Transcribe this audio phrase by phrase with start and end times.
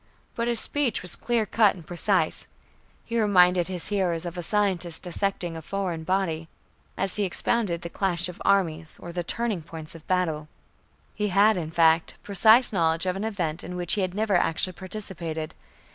[0.33, 2.47] But his speech was clear cut and precise.
[3.05, 6.49] He reminded his hearers of a scientist dissecting a foreign body,
[6.97, 10.47] as he expounded the clash of armies or the turning points of battle.
[11.13, 14.73] He had, in fact, precise knowledge of an event in which he had never actually
[14.73, 15.53] participated.